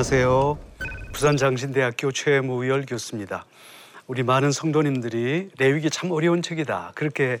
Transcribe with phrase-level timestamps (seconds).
[0.00, 0.58] 안녕하세요.
[1.12, 3.44] 부산 장신대학교 최무열 교수입니다.
[4.06, 7.38] 우리 많은 성도님들이 레위기 참 어려운 책이다 그렇게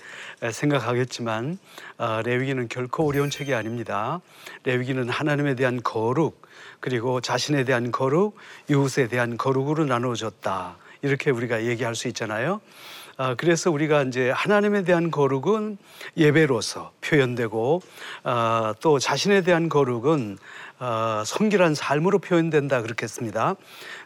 [0.52, 1.58] 생각하겠지만
[1.96, 4.20] 어, 레위기는 결코 어려운 책이 아닙니다.
[4.64, 6.42] 레위기는 하나님에 대한 거룩
[6.80, 8.36] 그리고 자신에 대한 거룩,
[8.68, 12.60] 이웃에 대한 거룩으로 나누어졌다 이렇게 우리가 얘기할 수 있잖아요.
[13.16, 15.76] 아, 그래서 우리가 이제 하나님에 대한 거룩은
[16.16, 17.82] 예배로서 표현되고
[18.24, 20.38] 아, 또 자신에 대한 거룩은
[20.82, 23.56] 아, 성결한 삶으로 표현된다 그렇겠습니다.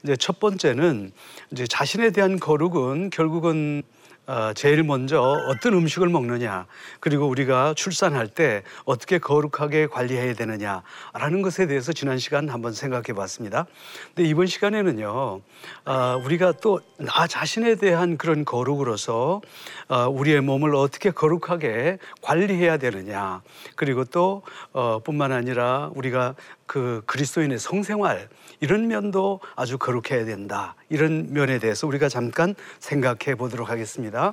[0.02, 1.12] 이제 첫 번째는
[1.52, 3.84] 이제 자신에 대한 거룩은 결국은
[4.26, 6.66] 어, 제일 먼저 어떤 음식을 먹느냐
[7.00, 13.66] 그리고 우리가 출산할 때 어떻게 거룩하게 관리해야 되느냐라는 것에 대해서 지난 시간 한번 생각해 봤습니다.
[14.14, 15.40] 근데 이번 시간에는요
[15.84, 19.40] 어, 우리가 또 나 자신에 대한 그런 거룩으로서
[19.88, 23.42] 어, 우리의 몸을 어떻게 거룩하게 관리해야 되느냐
[23.74, 26.34] 그리고 또 어, 뿐만 아니라 우리가
[26.66, 28.28] 그 그리스도인의 성생활
[28.64, 30.74] 이런 면도 아주 거룩해야 된다.
[30.88, 34.32] 이런 면에 대해서 우리가 잠깐 생각해 보도록 하겠습니다.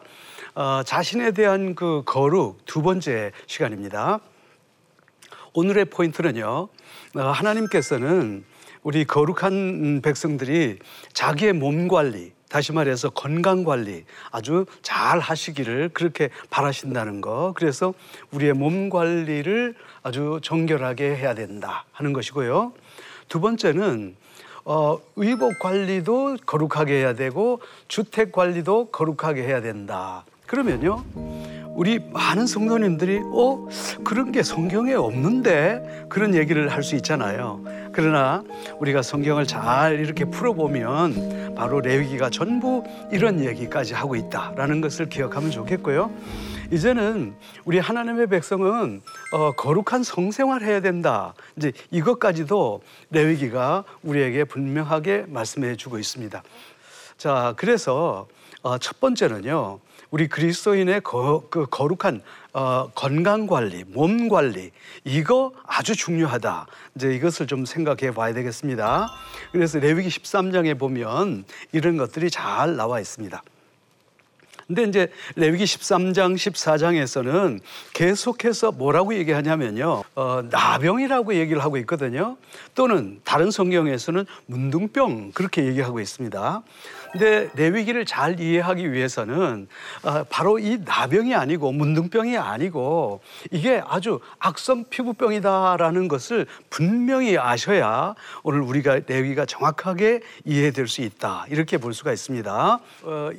[0.56, 4.22] 어, 자신에 대한 그 거룩 두 번째 시간입니다.
[5.54, 6.46] 오늘의 포인트는요.
[6.48, 8.46] 어, 하나님께서는
[8.84, 10.80] 우리 거룩한 백성들이
[11.12, 17.54] 자기의 몸 관리, 다시 말해서 건강 관리 아주 잘 하시기를 그렇게 바라신다는 거.
[17.58, 17.94] 그래서
[18.32, 22.72] 우리의 몸 관리를 아주 정결하게 해야 된다 하는 것이고요.
[23.32, 24.18] 두 번째는
[24.66, 30.26] 어, 의복 관리도 거룩하게 해야 되고 주택 관리도 거룩하게 해야 된다.
[30.48, 31.02] 그러면요.
[31.74, 33.70] 우리 많은 성도님들이 어
[34.04, 37.64] 그런 게 성경에 없는데 그런 얘기를 할 수 있잖아요.
[37.94, 38.44] 그러나
[38.80, 46.12] 우리가 성경을 잘 이렇게 풀어보면 바로 레위기가 전부 이런 얘기까지 하고 있다라는 것을 기억하면 좋겠고요.
[46.72, 49.02] 이제는 우리 하나님의 백성은
[49.34, 51.34] 어, 거룩한 성생활 해야 된다.
[51.58, 56.42] 이제 이것까지도 레위기가 우리에게 분명하게 말씀해 주고 있습니다.
[57.18, 58.28] 자, 그래서
[58.62, 59.80] 어, 첫 번째는요.
[60.12, 62.22] 우리 그리스도인의 거, 그 거룩한
[62.54, 64.72] 어, 건강 관리, 몸 관리
[65.04, 66.68] 이거 아주 중요하다.
[66.96, 69.10] 이제 이것을 좀 생각해 봐야 되겠습니다.
[69.52, 71.44] 그래서 레위기 13장에 보면
[71.74, 73.42] 이런 것들이 잘 나와 있습니다.
[74.72, 77.60] 근데 이제 레위기 13장, 14장에서는
[77.92, 80.04] 계속해서 뭐라고 얘기하냐면요.
[80.16, 82.38] 어, 나병이라고 얘기를 하고 있거든요.
[82.74, 86.64] 또는 다른 성경에서는 문둥병 그렇게 얘기하고 있습니다.
[87.12, 89.68] 근데 레위기를 잘 이해하기 위해서는
[90.04, 93.20] 어, 바로 이 나병이 아니고 문둥병이 아니고
[93.52, 101.46] 이게 아주 악성 피부병이다라는 것을 분명히 아셔야 오늘 우리가 레위기가 정확하게 이해될 수 있다.
[101.50, 102.80] 이렇게 볼 수가 있습니다.
[103.04, 103.30] 어,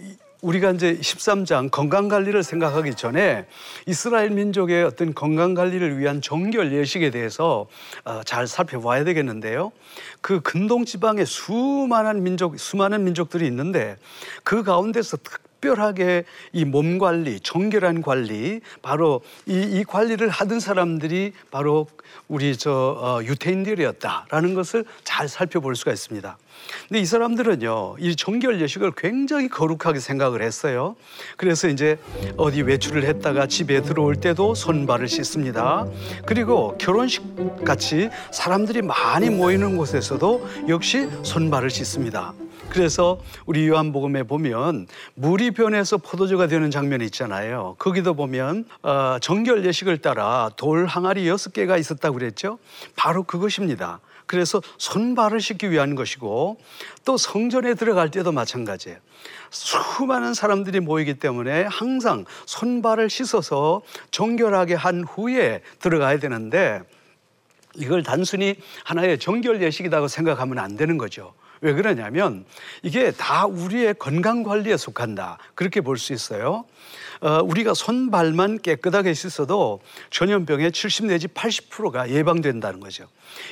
[0.42, 3.46] 우리가 이제 13장 건강 관리를 생각하기 전에
[3.86, 7.68] 이스라엘 민족의 어떤 건강 관리를 위한 정결 예식에 대해서
[8.04, 9.70] 어, 잘 살펴봐야 되겠는데요.
[10.20, 13.96] 그 근동 지방에 수많은 민족, 수많은 민족들이 있는데
[14.42, 21.32] 그 가운데서 특 별하게 이 몸 관리, 정결한 관리, 바로 이, 이 관리를 하던 사람들이
[21.50, 21.86] 바로
[22.28, 26.36] 우리 저 어, 유태인들이었다라는 것을 잘 살펴볼 수가 있습니다.
[26.88, 30.96] 근데 이 사람들은요, 이 정결 예식을 굉장히 거룩하게 생각을 했어요.
[31.36, 31.98] 그래서 이제
[32.36, 35.86] 어디 외출을 했다가 집에 들어올 때도 손발을 씻습니다.
[36.26, 37.22] 그리고 결혼식
[37.64, 42.32] 같이 사람들이 많이 모이는 곳에서도 역시 손발을 씻습니다.
[42.72, 47.76] 그래서 우리 요한복음에 보면 물이 변해서 포도주가 되는 장면이 있잖아요.
[47.78, 52.58] 거기도 보면 어, 정결 예식을 따라 돌 항아리 여섯 개가 있었다고 그랬죠.
[52.96, 54.00] 바로 그것입니다.
[54.24, 56.56] 그래서 손발을 씻기 위한 것이고
[57.04, 58.96] 또 성전에 들어갈 때도 마찬가지예요.
[59.50, 63.82] 수많은 사람들이 모이기 때문에 항상 손발을 씻어서
[64.12, 66.80] 정결하게 한 후에 들어가야 되는데
[67.74, 71.34] 이걸 단순히 하나의 정결 예식이라고 생각하면 안 되는 거죠.
[71.62, 72.44] 왜 그러냐면
[72.82, 75.38] 이게 다 우리의 건강 관리에 속한다.
[75.54, 76.64] 그렇게 볼 수 있어요.
[77.20, 79.80] 어, 우리가 손발만 깨끗하게 씻어도
[80.10, 83.06] 전염병의 70 내지 80%가 예방된다는 거죠.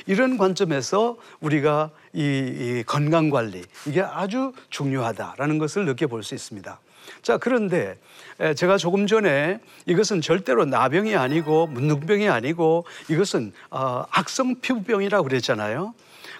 [0.05, 6.79] 이런 관점에서 우리가 이, 이 건강 관리 이게 아주 중요하다라는 것을 느껴볼 수 있습니다.
[7.21, 7.97] 자, 그런데
[8.57, 15.93] 제가 조금 전에 이것은 절대로 나병이 아니고 문둥병이 아니고 이것은 어, 악성 피부병이라고 그랬잖아요.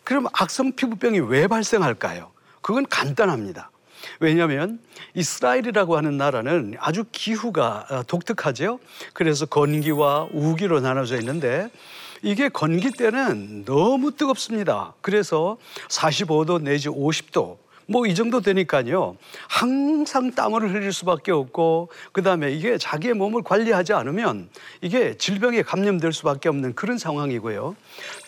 [0.04, 2.32] 그럼 악성 피부병이 왜 발생할까요?
[2.62, 3.72] 그건 간단합니다.
[4.20, 4.80] 왜냐하면
[5.14, 8.80] 이스라엘이라고 하는 나라는 아주 기후가 어, 독특하죠.
[9.14, 11.70] 그래서 건기와 우기로 나눠져 있는데
[12.24, 14.94] 이게 건기 때는 너무 뜨겁습니다.
[15.02, 15.58] 그래서
[15.90, 17.58] 45도 내지 50도
[17.92, 19.16] 뭐 이 정도 되니까요.
[19.48, 24.50] 항상 땀을 흘릴 수밖에 없고 그다음에 이게 자기의 몸을 관리하지 않으면
[24.82, 27.76] 이게 질병에 감염될 수밖에 없는 그런 상황이고요.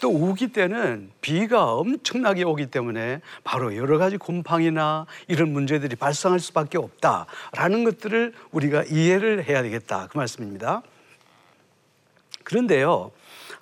[0.02, 6.78] 또 우기 때는 비가 엄청나게 오기 때문에 바로 여러 가지 곰팡이나 이런 문제들이 발생할 수밖에
[6.78, 10.82] 없다라는 것들을 우리가 이해를 해야 되겠다 그 말씀입니다.
[12.44, 13.12] 그런데요.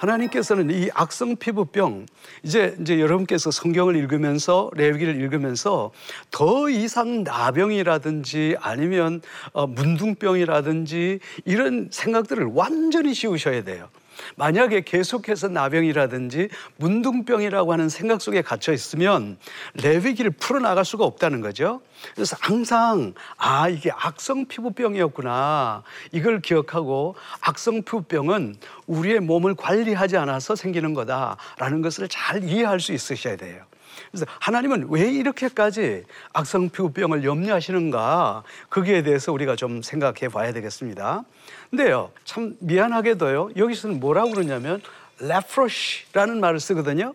[0.01, 2.07] 하나님께서는 이 악성 피부병
[2.43, 5.91] 이제 이제 여러분께서 성경을 읽으면서 레위기를 읽으면서
[6.31, 9.21] 더 이상 나병이라든지 아니면
[9.53, 13.89] 어, 문둥병이라든지 이런 생각들을 완전히 지우셔야 돼요.
[14.35, 19.37] 만약에 계속해서 나병이라든지 문둥병이라고 하는 생각 속에 갇혀 있으면
[19.75, 21.81] 레위기를 풀어나갈 수가 없다는 거죠.
[22.15, 28.55] 그래서 항상 아 이게 악성 피부병이었구나 이걸 기억하고 악성 피부병은
[28.87, 33.63] 우리의 몸을 관리하지 않아서 생기는 거다라는 것을 잘 이해할 수 있으셔야 돼요.
[34.11, 36.03] 그래서 하나님은 왜 이렇게까지
[36.33, 41.23] 악성 피부병을 염려하시는가 거기에 대해서 우리가 좀 생각해 봐야 되겠습니다.
[41.69, 44.81] 근데요, 참 미안하게도요, 여기서는 뭐라고 그러냐면
[45.19, 47.13] 레프로시라는 말을 쓰거든요.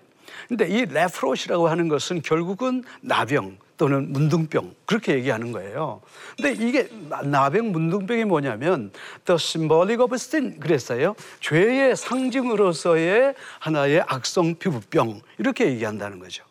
[0.48, 6.00] 근데 이 레프로시라고 하는 것은 결국은 나병 또는 문둥병 그렇게 얘기하는 거예요.
[6.37, 6.88] 근데 이게
[7.25, 8.90] 나병 문둥병이 뭐냐면
[9.26, 11.14] the symbolic of sin 그랬어요.
[11.40, 16.45] 죄의 상징으로서의 하나의 악성 피부병 이렇게 얘기한다는 거죠.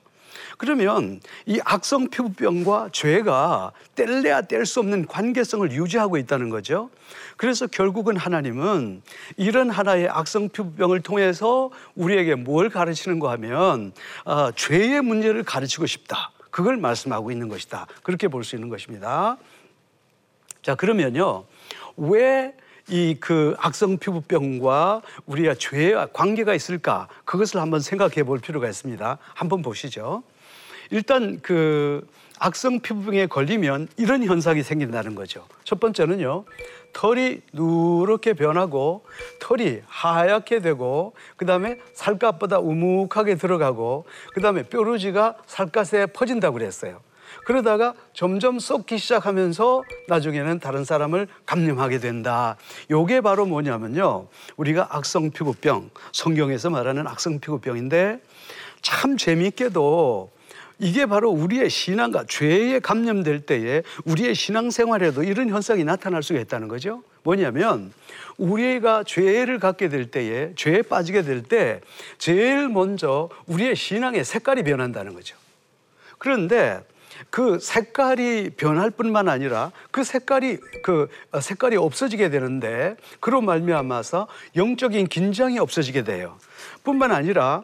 [0.58, 6.90] 그러면 이 악성 피부병과 죄가 뗄래야 뗄 수 없는 관계성을 유지하고 있다는 거죠.
[7.38, 9.02] 그래서 결국은 하나님은
[9.38, 13.94] 이런 하나의 악성 피부병을 통해서 우리에게 뭘 가르치는가 하면
[14.24, 16.32] 어, 죄의 문제를 가르치고 싶다.
[16.52, 17.88] 그걸 말씀하고 있는 것이다.
[18.04, 19.38] 그렇게 볼 수 있는 것입니다.
[20.62, 21.46] 자, 그러면요.
[21.98, 22.54] 왜
[22.88, 27.08] 이 그 악성 피부병과 우리가 죄와 관계가 있을까?
[27.26, 29.18] 그것을 한번 생각해 볼 필요가 있습니다.
[29.34, 30.22] 한번 보시죠.
[30.92, 32.08] 일단 그
[32.40, 35.46] 악성 피부병에 걸리면 이런 현상이 생긴다는 거죠.
[35.64, 36.46] 첫 번째는요.
[36.94, 39.06] 털이 누렇게 변하고
[39.40, 47.02] 털이 하얗게 되고 그다음에 살갗보다 우묵하게 들어가고 그다음에 뾰루지가 살갗에 퍼진다고 그랬어요.
[47.46, 52.56] 그러다가 점점 썩기 시작하면서 나중에는 다른 사람을 감염하게 된다.
[52.90, 54.28] 요게 바로 뭐냐면요.
[54.58, 58.20] 우리가 악성 피부병, 성경에서 말하는 악성 피부병인데
[58.82, 60.32] 참 재미있게도
[60.80, 67.04] 이게 바로 우리의 신앙과 죄에 감염될 때에 우리의 신앙생활에도 이런 현상이 나타날 수가 있다는 거죠.
[67.24, 67.94] 뭐냐면
[68.38, 71.82] 우리가 죄를 갖게 될 때에 죄에 빠지게 될 때
[72.18, 75.38] 제일 먼저 우리의 신앙의 색깔이 변한다는 거죠.
[76.18, 76.82] 그런데
[77.30, 81.08] 그 색깔이 변할 뿐만 아니라 그 색깔이 그
[81.40, 86.38] 색깔이 없어지게 되는데 그로 말미암아서 영적인 긴장이 없어지게 돼요.
[86.84, 87.64] 뿐만 아니라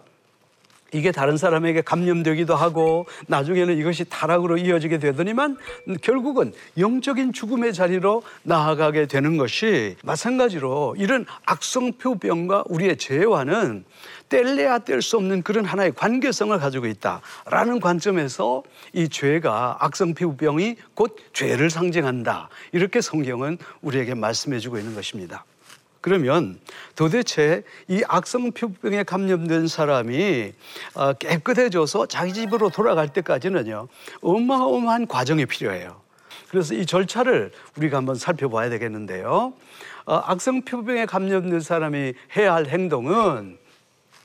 [0.94, 5.58] 이게 다른 사람에게 감염되기도 하고 나중에는 이것이 타락으로 이어지게 되더니만
[6.02, 13.86] 결국은 영적인 죽음의 자리로 나아가게 되는 것이 마찬가지로 이런 악성표병과 우리의 죄와는
[14.30, 21.70] 뗄래야 뗄 수 없는 그런 하나의 관계성을 가지고 있다라는 관점에서 이 죄가 악성피부병이 곧 죄를
[21.70, 22.50] 상징한다.
[22.72, 25.44] 이렇게 성경은 우리에게 말씀해 주고 있는 것입니다.
[26.02, 26.60] 그러면
[26.96, 30.54] 도대체 이 악성 피부병에 감염된 사람이
[30.96, 33.88] 어, 깨끗해져서 자기 집으로 돌아갈 때까지는요
[34.22, 36.02] 어마어마한 과정이 필요해요.
[36.50, 39.54] 그래서 이 절차를 우리가 한번 살펴봐야 되겠는데요.
[40.06, 43.58] 어, 악성 피부병에 감염된 사람이 해야 할 행동은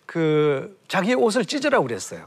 [0.07, 2.27] 그 자기의 옷을 찢으라고 그랬어요.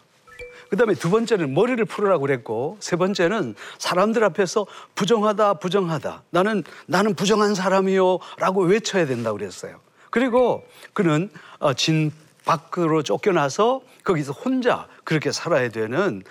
[0.70, 6.24] 그 다음에 두 번째는 머리를 풀으라고 그랬고, 세 번째는 사람들 앞에서 부정하다, 부정하다.
[6.30, 8.20] 나는, 나는 부정한 사람이요.
[8.38, 9.80] 라고 외쳐야 된다고 그랬어요.
[10.12, 12.12] 그리고 그는 어, 진
[12.46, 16.24] 밖으로 쫓겨나서 거기서 혼자 그렇게 살아야 되는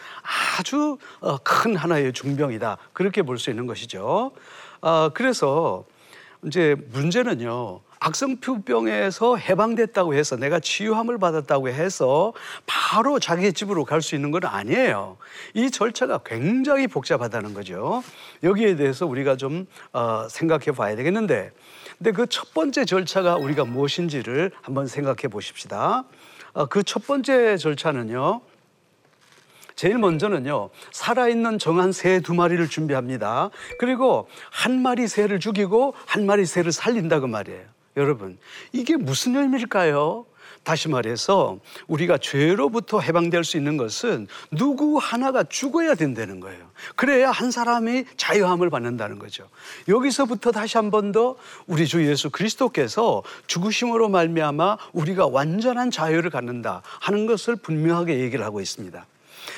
[0.59, 2.77] 아주 어, 큰 하나의 중병이다.
[2.93, 4.33] 그렇게 볼 수 있는 것이죠.
[4.81, 5.85] 어, 그래서
[6.45, 7.81] 이제 문제는요.
[8.01, 12.33] 악성표병에서 해방됐다고 해서 내가 치유함을 받았다고 해서
[12.67, 15.17] 바로 자기 집으로 갈 수 있는 건 아니에요.
[15.55, 18.03] 이 절차가 굉장히 복잡하다는 거죠.
[18.43, 21.51] 여기에 대해서 우리가 좀 어, 생각해 봐야 되겠는데,
[21.99, 26.05] 근데 그 첫 번째 절차가 우리가 무엇인지를 한번 생각해 보십시다.
[26.53, 28.41] 어, 그첫 번째 절차는요.
[29.75, 33.51] 제일 먼저는요, 살아있는 정한 새 두 마리를 준비합니다.
[33.79, 37.63] 그리고 한 마리 새를 죽이고 한 마리 새를 살린다 그 말이에요.
[37.99, 38.39] 여러분,
[38.73, 40.25] 이게 무슨 의미일까요?
[40.65, 46.71] 다시 말해서 우리가 죄로부터 해방될 수 있는 것은 누구 하나가 죽어야 된다는 거예요.
[46.95, 49.49] 그래야 한 사람이 자유함을 받는다는 거죠.
[49.89, 51.37] 여기서부터 다시 한 번 더
[51.67, 58.61] 우리 주 예수 그리스도께서 죽으심으로 말미암아 우리가 완전한 자유를 갖는다 하는 것을 분명하게 얘기를 하고
[58.61, 59.07] 있습니다.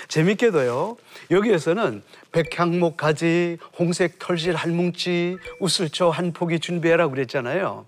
[0.09, 0.97] 재밌게도요.
[1.33, 7.87] 여기에서는 백향목 가지, 홍색 털실 한 뭉치, 우슬초 한 포기 준비해라고 그랬잖아요.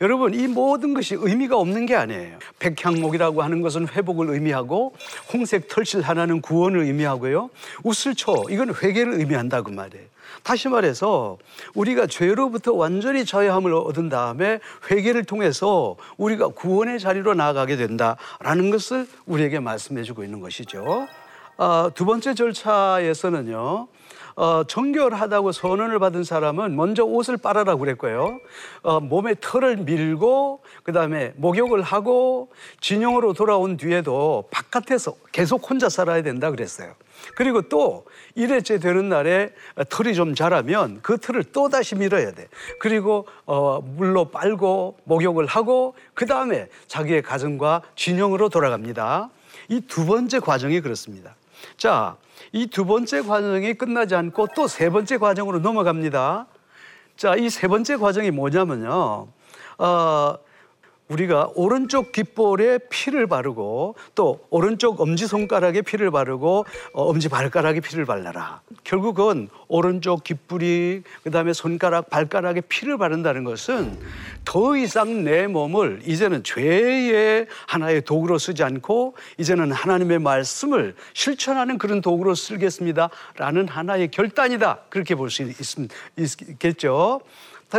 [0.00, 2.38] 여러분 이 모든 것이 의미가 없는 게 아니에요.
[2.58, 4.94] 백향목이라고 하는 것은 회복을 의미하고
[5.32, 7.50] 홍색 털실 하나는 구원을 의미하고요.
[7.82, 10.06] 우슬초 이건 회개를 의미한다고 말이에요.
[10.42, 11.38] 다시 말해서
[11.74, 19.58] 우리가 죄로부터 완전히 자유함을 얻은 다음에 회개를 통해서 우리가 구원의 자리로 나아가게 된다라는 것을 우리에게
[19.58, 21.08] 말씀해 주고 있는 것이죠.
[21.56, 23.88] 어, 두 번째 절차에서는요.
[24.38, 28.38] 어, 정결하다고 선언을 받은 사람은 먼저 옷을 빨아라고 그랬고요.
[28.82, 32.48] 어, 몸에 털을 밀고 그다음에 목욕을 하고
[32.80, 36.94] 진영으로 돌아온 뒤에도 바깥에서 계속 혼자 살아야 된다 그랬어요.
[37.34, 38.04] 그리고 또
[38.36, 39.50] 일회째 되는 날에
[39.88, 42.46] 털이 좀 자라면 그 털을 또 다시 밀어야 돼.
[42.78, 49.30] 그리고 어, 물로 빨고 목욕을 하고 그 다음에 자기의 가정과 진영으로 돌아갑니다.
[49.68, 51.34] 이 두 번째 과정이 그렇습니다.
[51.76, 52.16] 자,
[52.52, 56.46] 이 두 번째 과정이 끝나지 않고 또 세 번째 과정으로 넘어갑니다.
[57.16, 59.28] 자, 이 세 번째 과정이 뭐냐면요.
[59.78, 60.34] 어,
[61.08, 68.60] 우리가 오른쪽 귓볼에 피를 바르고 또 오른쪽 엄지손가락에 피를 바르고 어, 엄지발가락에 피를 발라라.
[68.84, 73.98] 결국은 오른쪽 귓불이 그다음에 손가락 발가락에 피를 바른다는 것은
[74.44, 82.00] 더 이상 내 몸을 이제는 죄의 하나의 도구로 쓰지 않고 이제는 하나님의 말씀을 실천하는 그런
[82.00, 84.80] 도구로 쓰겠습니다 라는 하나의 결단이다.
[84.88, 85.42] 그렇게 볼 수
[86.16, 87.20] 있겠죠.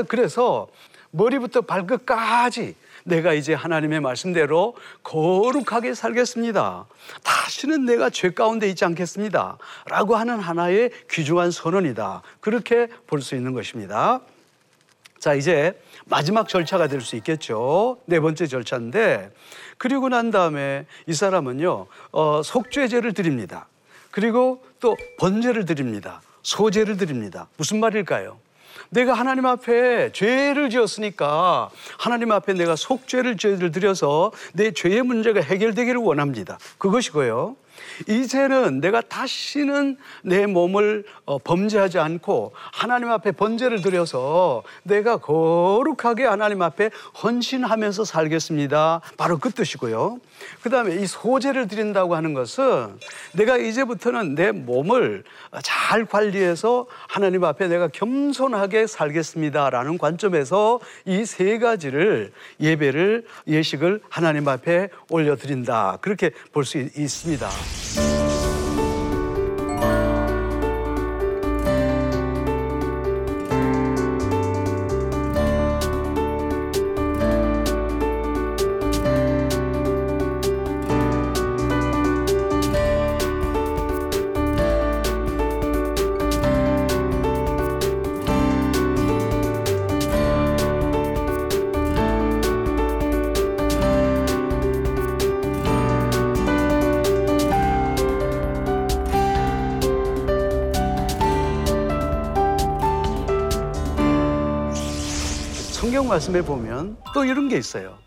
[0.08, 0.68] 그래서
[1.12, 2.76] 머리부터 발끝까지
[3.10, 6.86] 내가 이제 하나님의 말씀대로 거룩하게 살겠습니다.
[7.24, 9.58] 다시는 내가 죄 가운데 있지 않겠습니다.
[9.88, 12.22] 라고 하는 하나의 귀중한 선언이다.
[12.40, 14.22] 그렇게 볼 수 있는 것입니다.
[15.20, 17.98] 자, 이제 마지막 절차가 될 수 있겠죠.
[18.06, 19.32] 네 번째 절차인데,
[19.78, 23.68] 그리고 난 다음에 이 사람은요, 어, 속죄제를 드립니다.
[24.12, 26.22] 그리고 또 번제를 드립니다.
[26.44, 27.48] 소제를 드립니다.
[27.58, 28.40] 무슨 말일까요?
[28.90, 36.00] 내가 하나님 앞에 죄를 지었으니까 하나님 앞에 내가 속죄를 죄를 드려서 내 죄의 문제가 해결되기를
[36.00, 36.58] 원합니다.
[36.78, 37.56] 그것이고요.
[38.08, 46.62] 이제는 내가 다시는 내 몸을 어, 범죄하지 않고 하나님 앞에 번제를 드려서 내가 거룩하게 하나님
[46.62, 46.90] 앞에
[47.24, 49.02] 헌신하면서 살겠습니다.
[49.18, 50.20] 바로 그 뜻이고요.
[50.62, 52.98] 그 다음에 이 소재를 드린다고 하는 것은
[53.34, 55.24] 내가 이제부터는 내 몸을
[55.64, 64.90] 잘 관리해서 하나님 앞에 내가 겸손하게 살겠습니다라는 관점에서 이 세 가지를 예배를 예식을 하나님 앞에
[65.10, 66.00] 올려드린다.
[66.02, 67.48] 그렇게 볼 수 있습니다.
[67.96, 68.29] Bye.
[106.10, 107.98] 말씀에 보면 또 이런 게 있어요.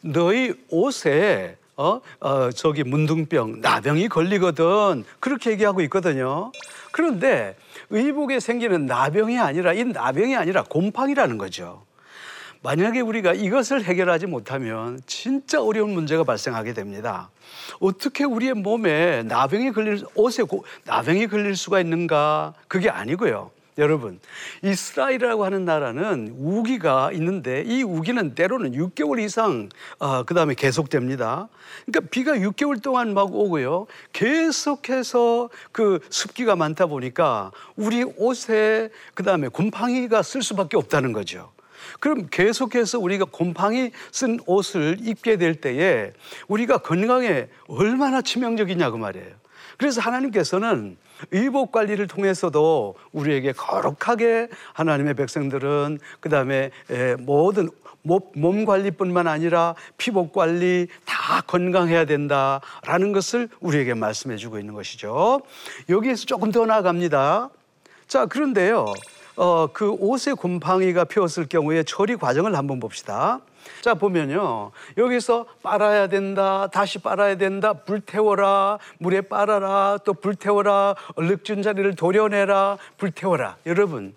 [0.00, 6.50] 너희 옷에 어, 어 저기 문둥병, 나병이 걸리거든 그렇게 얘기하고 있거든요.
[6.92, 7.56] 그런데
[7.90, 11.84] 의복에 생기는 나병이 아니라 이 나병이 아니라 곰팡이라는 거죠.
[12.62, 17.30] 만약에 우리가 이것을 해결하지 못하면 진짜 어려운 문제가 발생하게 됩니다.
[17.80, 20.44] 어떻게 우리의 몸에 나병이 걸릴 옷에
[20.84, 22.54] 나병이 걸릴 수가 있는가?
[22.68, 23.50] 그게 아니고요.
[23.78, 24.20] 여러분,
[24.62, 31.48] 이스라엘이라고 하는 나라는 우기가 있는데 이 우기는 때로는 6개월 이상 어, 그 다음에 계속됩니다.
[31.86, 33.86] 그러니까 비가 6개월 동안 막 오고요.
[34.12, 41.50] 계속해서 그 습기가 많다 보니까 우리 옷에 그 다음에 곰팡이가 쓸 수밖에 없다는 거죠.
[41.98, 46.12] 그럼 계속해서 우리가 곰팡이 쓴 옷을 입게 될 때에
[46.46, 49.41] 우리가 건강에 얼마나 치명적이냐고 말이에요.
[49.78, 50.96] 그래서 하나님께서는
[51.30, 56.70] 의복 관리를 통해서도 우리에게 거룩하게 하나님의 백성들은 그 다음에
[57.20, 57.70] 모든
[58.02, 65.40] 몸 관리뿐만 아니라 피복 관리 다 건강해야 된다라는 것을 우리에게 말씀해 주고 있는 것이죠.
[65.88, 67.50] 여기에서 조금 더 나아갑니다.
[68.08, 68.86] 자, 그런데요.
[69.36, 73.40] 어, 그 옷에 곰팡이가 피었을 경우에 처리 과정을 한번 봅시다.
[73.80, 74.70] 자, 보면요.
[74.96, 76.68] 여기서 빨아야 된다.
[76.72, 77.72] 다시 빨아야 된다.
[77.72, 78.78] 불태워라.
[78.98, 79.98] 물에 빨아라.
[80.04, 80.94] 또 불태워라.
[81.16, 82.78] 얼룩진 자리를 도려내라.
[82.98, 83.56] 불태워라.
[83.66, 84.14] 여러분,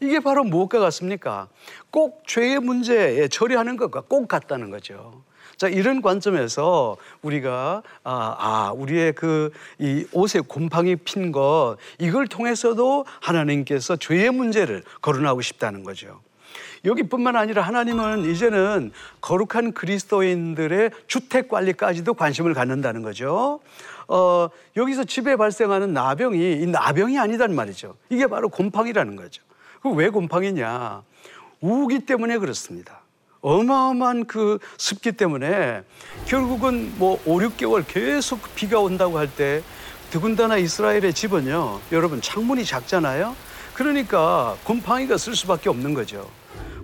[0.00, 1.48] 이게 바로 무엇과 같습니까?
[1.90, 5.22] 꼭 죄의 문제에 처리하는 것과 꼭 같다는 거죠.
[5.56, 13.04] 자 이런 관점에서 우리가 아, 아 우리의 그 이 옷에 곰팡이 핀 것 이걸 통해서도
[13.20, 16.20] 하나님께서 죄의 문제를 거론하고 싶다는 거죠.
[16.84, 23.60] 여기뿐만 아니라 하나님은 이제는 거룩한 그리스도인들의 주택 관리까지도 관심을 갖는다는 거죠.
[24.08, 27.96] 어, 여기서 집에 발생하는 나병이 이 나병이 아니단 말이죠.
[28.08, 29.42] 이게 바로 곰팡이라는 거죠.
[29.82, 31.02] 그왜 곰팡이냐?
[31.60, 33.00] 우기 때문에 그렇습니다.
[33.42, 35.82] 어마어마한 그 습기 때문에
[36.26, 39.62] 결국은 뭐 5, 6개월 계속 비가 온다고 할 때
[40.10, 43.36] 더군다나 이스라엘의 집은요, 여러분 창문이 작잖아요.
[43.74, 46.28] 그러니까 곰팡이가 쓸 수밖에 없는 거죠.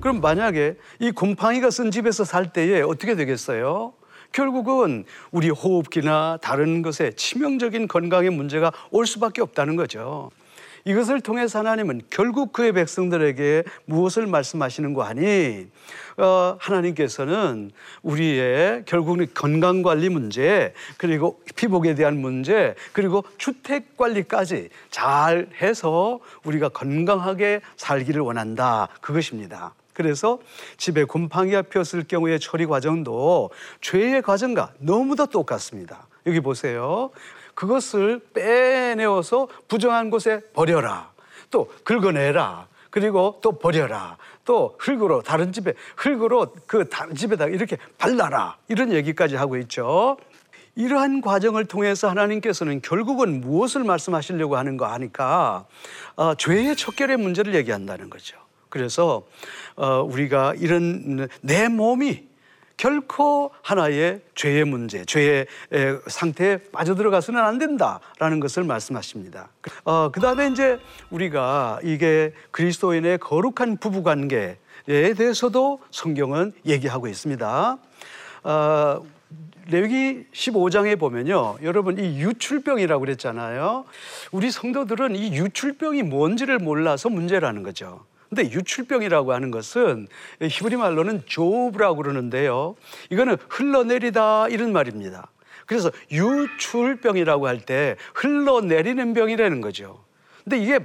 [0.06, 3.92] 그럼 만약에 이 곰팡이가 쓴 집에서 살 때에 어떻게 되겠어요?
[4.30, 10.30] 결국은 우리 호흡기나 다른 것에 치명적인 건강의 문제가 올 수밖에 없다는 거죠.
[10.84, 15.66] 이것을 통해서 하나님은 결국 그의 백성들에게 무엇을 말씀하시는 거 아니?
[16.18, 17.72] 어, 하나님께서는
[18.02, 26.68] 우리의 결국은 건강 관리 문제, 그리고 피복에 대한 문제, 그리고 주택 관리까지 잘 해서 우리가
[26.68, 28.86] 건강하게 살기를 원한다.
[29.00, 29.74] 그것입니다.
[29.96, 30.38] 그래서
[30.76, 33.48] 집에 곰팡이가 피었을 경우의 처리 과정도
[33.80, 36.06] 죄의 과정과 너무도 똑같습니다.
[36.26, 37.10] 여기 보세요.
[37.54, 41.10] 그것을 빼내어서 부정한 곳에 버려라.
[41.50, 42.66] 또 긁어내라.
[42.90, 44.18] 그리고 또 버려라.
[44.44, 48.58] 또 흙으로 다른 집에 흙으로 그 다른 집에다 이렇게 발라라.
[48.68, 50.18] 이런 얘기까지 하고 있죠.
[50.74, 55.64] 이러한 과정을 통해서 하나님께서는 결국은 무엇을 말씀하시려고 하는 거 아니까
[56.16, 58.45] 어, 죄의 척결의 문제를 얘기한다는 거죠.
[58.76, 59.26] 그래서
[59.76, 62.26] 어, 우리가 이런 내 몸이
[62.76, 65.46] 결코 하나의 죄의 문제, 죄의
[66.08, 69.48] 상태에 빠져들어가서는 안 된다라는 것을 말씀하십니다.
[69.84, 70.78] 어, 그 다음에 이제
[71.10, 74.56] 우리가 이게 그리스도인의 거룩한 부부관계에
[74.86, 77.78] 대해서도 성경은 얘기하고 있습니다.
[78.44, 79.02] 어,
[79.68, 81.56] 레위기 15장에 보면요.
[81.62, 83.84] 여러분 이 유출병이라고 그랬잖아요.
[84.30, 88.04] 우리 성도들은 이 유출병이 뭔지를 몰라서 문제라는 거죠.
[88.28, 90.08] 근데 유출병이라고 하는 것은
[90.40, 92.76] 히브리 말로는 조브라고 그러는데요.
[93.10, 95.30] 이거는 흘러내리다 이런 말입니다.
[95.66, 100.05] 그래서 유출병이라고 할 때 흘러내리는 병이라는 거죠.
[100.48, 100.78] 근데 이게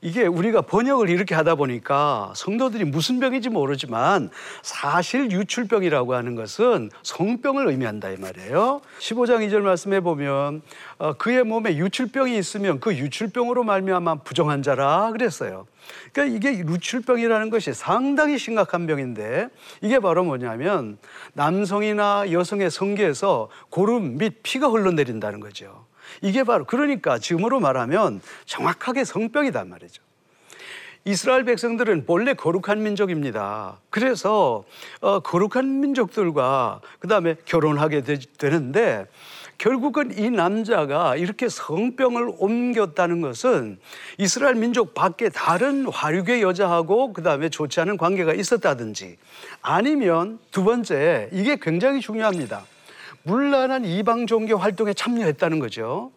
[0.00, 4.28] 이게 우리가 번역을 이렇게 하다 보니까 성도들이 무슨 병인지 모르지만
[4.62, 8.80] 사실 유출병이라고 하는 것은 성병을 의미한다 이 말이에요.
[8.98, 10.62] 15장 2절 말씀해 보면
[10.98, 15.68] 어, 그의 몸에 유출병이 있으면 그 유출병으로 말미암아 부정한 자라 그랬어요.
[16.12, 19.48] 그러니까 이게 유출병이라는 것이 상당히 심각한 병인데
[19.80, 20.98] 이게 바로 뭐냐면
[21.34, 25.86] 남성이나 여성의 성기에서 고름 및 피가 흘러내린다는 거죠.
[26.22, 30.02] 이게 바로 그러니까 지금으로 말하면 정확하게 성병이단 말이죠.
[31.06, 33.78] 이스라엘 백성들은 본래 거룩한 민족입니다.
[33.90, 34.64] 그래서
[35.00, 39.06] 어, 거룩한 민족들과 그 다음에 결혼하게 되, 되는데
[39.58, 43.78] 결국은 이 남자가 이렇게 성병을 옮겼다는 것은
[44.18, 49.16] 이스라엘 민족 밖에 다른 화류계 여자하고 그 다음에 좋지 않은 관계가 있었다든지
[49.60, 52.64] 아니면 두 번째 이게 굉장히 중요합니다.
[53.24, 56.12] 물란한 이방 종교 활동에 참여했다는 거죠.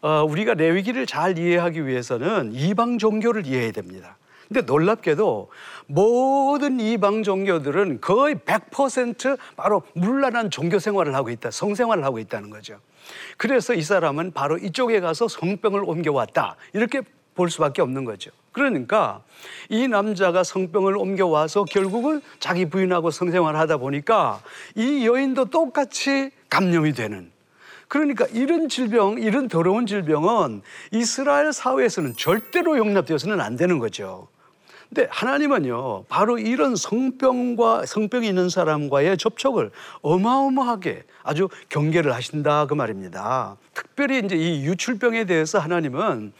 [0.00, 4.16] 어, 우리가 레위기를 잘 이해하기 위해서는 이방 종교를 이해해야 됩니다.
[4.46, 5.50] 근데 놀랍게도
[5.86, 12.78] 모든 이방 종교들은 거의 100% 바로 물란한 종교 생활을 하고 있다, 성생활을 하고 있다는 거죠.
[13.36, 16.56] 그래서 이 사람은 바로 이쪽에 가서 성병을 옮겨왔다.
[16.72, 17.02] 이렇게
[17.38, 18.32] 볼 수밖에 없는 거죠.
[18.50, 19.22] 그러니까
[19.68, 24.42] 이 남자가 성병을 옮겨와서 결국은 자기 부인하고 성생활을 하다 보니까
[24.74, 27.30] 이 여인도 똑같이 감염이 되는
[27.86, 34.26] 그러니까 이런 질병, 이런 더러운 질병은 이스라엘 사회에서는 절대로 용납되어서는 안 되는 거죠.
[34.88, 39.70] 근데 하나님은요, 바로 이런 성병과 성병이 있는 사람과의 접촉을
[40.00, 43.56] 어마어마하게 아주 경계를 하신다 그 말입니다.
[43.74, 46.32] 특별히 이제 이 유출병에 대해서 하나님은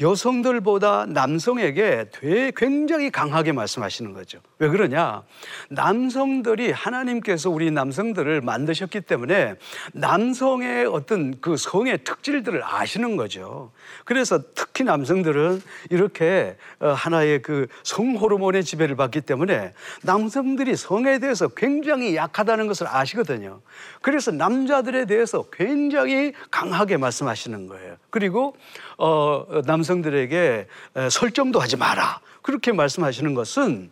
[0.00, 4.38] 여성들보다 남성에게 되게 굉장히 강하게 말씀하시는 거죠.
[4.58, 5.22] 왜 그러냐?
[5.68, 9.56] 남성들이 하나님께서 우리 남성들을 만드셨기 때문에
[9.92, 13.72] 남성의 어떤 그 성의 특질들을 아시는 거죠.
[14.04, 15.60] 그래서 특히 남성들은
[15.90, 22.86] 이렇게 어, 하나의 그 성 호르몬의 지배를 받기 때문에 남성들이 성에 대해서 굉장히 약하다는 것을
[22.88, 23.60] 아시거든요.
[24.00, 27.96] 그래서 남자들에 대해서 굉장히 강하게 말씀하시는 거예요.
[28.10, 28.54] 그리고
[28.96, 30.66] 어, 남성 들에게
[31.10, 32.20] 설정도 하지 마라.
[32.42, 33.90] 그렇게 말씀하시는 것은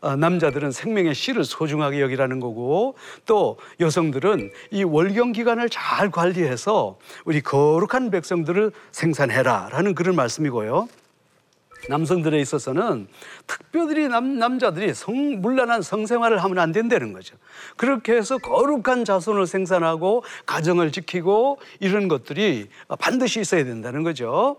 [0.00, 7.42] 어, 남자들은 생명의 씨를 소중하게 여기라는 거고 또 여성들은 이 월경 기간을 잘 관리해서 우리
[7.42, 10.88] 거룩한 백성들을 생산해라라는 그런 말씀이고요.
[11.88, 13.08] 남성들에 있어서는
[13.46, 17.36] 특별히 남, 남자들이 성, 물란한 성생활을 하면 안 된다는 거죠.
[17.76, 24.56] 그렇게 해서 거룩한 자손을 생산하고 가정을 지키고 이런 것들이 반드시 있어야 된다는 거죠.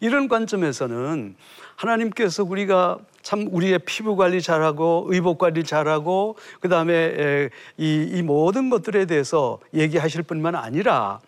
[0.00, 1.36] 이런 관점에서는
[1.76, 8.70] 하나님께서 우리가 참 우리의 피부 관리 잘하고 의복 관리 잘하고 그 다음에 이, 이 모든
[8.70, 11.20] 것들에 대해서 얘기하실 뿐만 아니라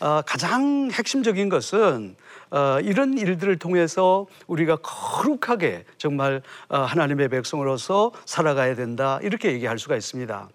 [0.00, 2.16] 어, 가장 핵심적인 것은
[2.50, 9.96] 어, 이런 일들을 통해서 우리가 거룩하게 정말 어, 하나님의 백성으로서 살아가야 된다 이렇게 얘기할 수가
[9.96, 10.48] 있습니다.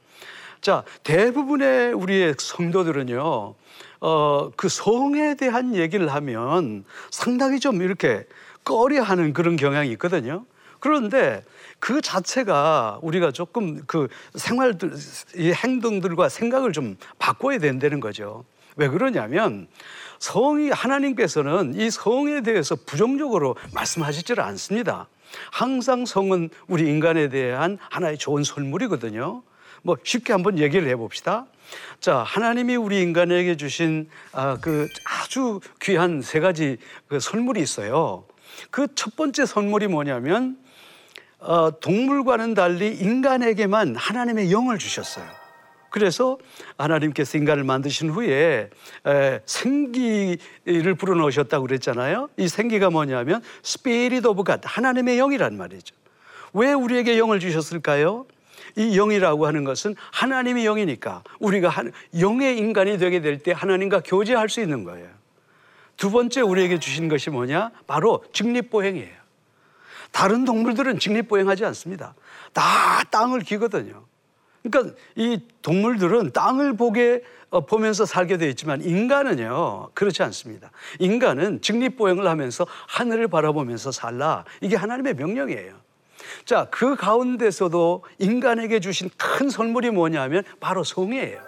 [0.62, 3.56] 자 대부분의 우리의 성도들은요
[4.02, 8.26] 어, 그 성에 대한 얘기를 하면 상당히 좀 이렇게
[8.64, 10.46] 꺼려하는 그런 경향이 있거든요.
[10.80, 11.44] 그런데
[11.80, 14.94] 그 자체가 우리가 조금 그 생활들,
[15.36, 18.44] 이 행동들과 생각을 좀 바꿔야 된다는 거죠.
[18.76, 19.68] 왜 그러냐면
[20.18, 25.08] 성이 하나님께서는 이 성에 대해서 부정적으로 말씀하시질 않습니다.
[25.52, 29.44] 항상 성은 우리 인간에 대한 하나의 좋은 선물이거든요.
[29.84, 31.46] 뭐 쉽게 한번 얘기를 해봅시다.
[32.00, 38.26] 자, 하나님이 우리 인간에게 주신 아, 그 아주 귀한 세 가지 그 선물이 있어요.
[38.70, 40.58] 그 첫 번째 선물이 뭐냐면
[41.40, 45.26] 어, 동물과는 달리 인간에게만 하나님의 영을 주셨어요.
[45.90, 46.38] 그래서
[46.78, 48.70] 하나님께서 인간을 만드신 후에
[49.08, 52.30] 에, 생기를 불어넣으셨다고 그랬잖아요.
[52.38, 55.96] 이 생기가 뭐냐면 Spirit of God, 하나님의 영이란 말이죠.
[56.54, 58.26] 왜 우리에게 영을 주셨을까요?
[58.76, 64.50] 이 영이라고 하는 것은 하나님의 영이니까 우리가 한, 영의 인간이 되게 될 때 하나님과 교제할
[64.50, 65.08] 수 있는 거예요.
[65.98, 67.72] 두 번째 우리에게 주신 것이 뭐냐?
[67.88, 69.22] 바로 직립보행이에요.
[70.12, 72.14] 다른 동물들은 직립보행하지 않습니다.
[72.54, 74.06] 다 땅을 기거든요.
[74.64, 80.72] 그러니까 이 동물들은 땅을 보게 어, 보면서 살게 되어 있지만 인간은요 그렇지 않습니다.
[81.00, 85.74] 인간은 직립보행을 하면서 하늘을 바라보면서 살라 이게 하나님의 명령이에요.
[86.46, 91.40] 자, 그 가운데서도 인간에게 주신 큰 선물이 뭐냐면 바로 성이에요.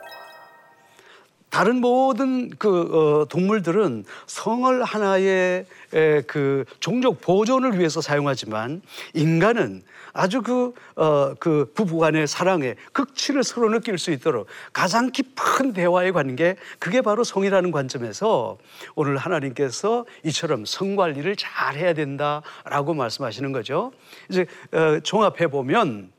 [1.54, 8.82] 다른 모든 그 어, 동물들은 성을 하나의 에, 그 종족 보존을 위해서 사용하지만
[9.14, 16.12] 인간은 아주 그, 어, 그 부부간의 사랑의 극치를 서로 느낄 수 있도록 가장 깊은 대화의
[16.12, 18.58] 관계, 그게 바로 성이라는 관점에서
[18.96, 23.92] 오늘 하나님께서 이처럼 성 관리를 잘 해야 된다라고 말씀하시는 거죠.
[24.28, 26.12] 이제 어, 종합해 보면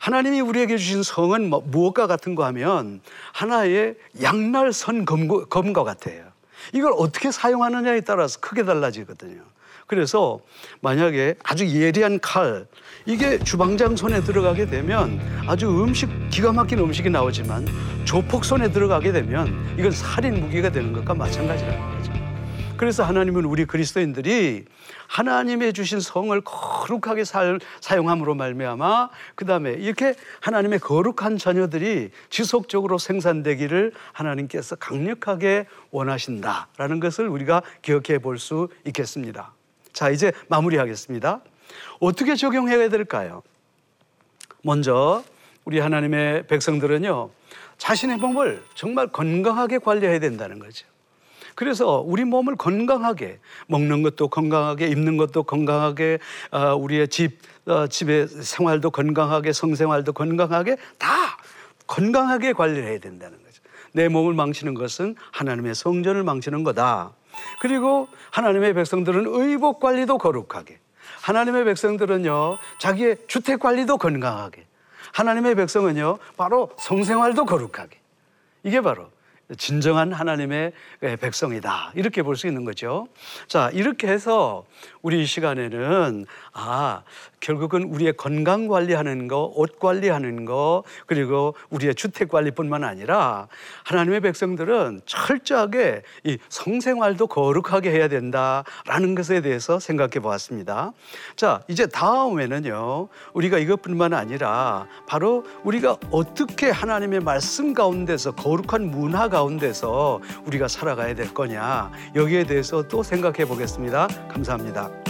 [0.00, 3.00] 하나님이 우리에게 주신 성은 뭐, 무엇과 같은 거 하면
[3.32, 6.24] 하나의 양날선 검과, 검과 같아요.
[6.72, 9.42] 이걸 어떻게 사용하느냐에 따라서 크게 달라지거든요.
[9.86, 10.40] 그래서
[10.80, 12.66] 만약에 아주 예리한 칼,
[13.04, 17.66] 이게 주방장 손에 들어가게 되면 아주 음식, 기가 막힌 음식이 나오지만
[18.04, 22.12] 조폭 손에 들어가게 되면 이건 살인 무기가 되는 것과 마찬가지라는 거죠.
[22.78, 24.64] 그래서 하나님은 우리 그리스도인들이
[25.10, 33.92] 하나님의 주신 성을 거룩하게 살, 사용함으로 말미암아 그 다음에 이렇게 하나님의 거룩한 자녀들이 지속적으로 생산되기를
[34.12, 39.52] 하나님께서 강력하게 원하신다라는 것을 우리가 기억해 볼 수 있겠습니다.
[39.92, 41.40] 자 이제 마무리하겠습니다.
[41.98, 43.42] 어떻게 적용해야 될까요?
[44.62, 45.24] 먼저
[45.64, 47.30] 우리 하나님의 백성들은요
[47.76, 50.86] 자신의 몸을 정말 건강하게 관리해야 된다는 거죠.
[51.60, 56.18] 그래서 우리 몸을 건강하게 먹는 것도 건강하게 입는 것도 건강하게
[56.52, 61.36] 어, 우리의 집 어, 집의 생활도 건강하게 성생활도 건강하게 다
[61.86, 63.60] 건강하게 관리를 해야 된다는 거죠.
[63.92, 67.12] 내 몸을 망치는 것은 하나님의 성전을 망치는 거다.
[67.60, 70.78] 그리고 하나님의 백성들은 의복 관리도 거룩하게
[71.20, 74.64] 하나님의 백성들은요 자기의 주택 관리도 건강하게
[75.12, 77.98] 하나님의 백성은요 바로 성생활도 거룩하게
[78.62, 79.10] 이게 바로
[79.58, 80.72] 진정한 하나님의
[81.20, 81.92] 백성이다.
[81.94, 83.08] 이렇게 볼 수 있는 거죠.
[83.48, 84.64] 자, 이렇게 해서
[85.02, 87.02] 우리 시간에는 아,
[87.40, 93.48] 결국은 우리의 건강 관리하는 거, 옷 관리하는 거, 그리고 우리의 주택 관리뿐만 아니라
[93.84, 100.92] 하나님의 백성들은 철저하게 이 성생활도 거룩하게 해야 된다라는 것에 대해서 생각해 보았습니다.
[101.36, 110.20] 자, 이제 다음에는요, 우리가 이것뿐만 아니라 바로 우리가 어떻게 하나님의 말씀 가운데서 거룩한 문화 가운데서
[110.44, 114.08] 우리가 살아가야 될 거냐, 여기에 대해서 또 생각해 보겠습니다.
[114.28, 115.09] 감사합니다.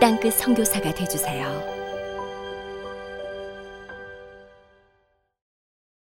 [0.00, 1.75] 땅끝 선교사가 되주세요.